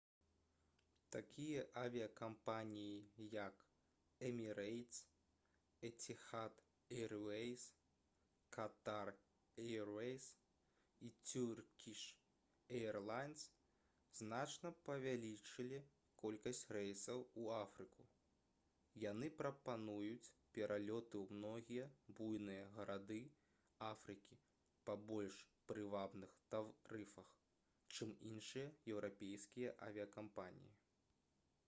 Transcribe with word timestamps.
такія 1.15 1.61
авіякампаніі 1.79 2.99
як 3.33 3.63
«эмірэйтс» 4.27 4.99
«эціхад 5.89 6.61
эйруэйс» 6.99 7.65
«катар 8.57 9.11
эйруэйс» 9.65 10.27
і 11.07 11.11
«цюркіш 11.31 12.03
эйрлайнс» 12.81 13.43
значна 14.21 14.71
павялічылі 14.87 15.81
колькасць 16.23 16.63
рэйсаў 16.79 17.25
у 17.43 17.53
афрыку. 17.59 18.07
яны 19.07 19.33
прапануюць 19.43 20.31
пералёты 20.55 21.15
ў 21.25 21.41
многія 21.41 21.89
буйныя 22.21 22.63
гарады 22.79 23.21
афрыкі 23.93 24.41
па 24.87 24.97
больш 25.11 25.43
прывабных 25.71 26.39
тарыфах 26.55 27.37
чым 27.97 28.19
іншыя 28.35 28.69
еўрапейскія 28.93 29.81
авіякампаніі 29.89 30.77